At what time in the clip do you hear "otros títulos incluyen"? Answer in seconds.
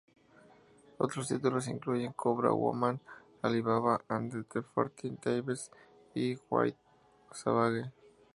0.97-2.13